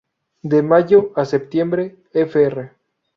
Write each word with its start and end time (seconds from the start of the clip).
De 0.41 0.63
mayo 0.63 1.11
a 1.15 1.25
septiembre, 1.25 1.95
fr. 2.11 2.69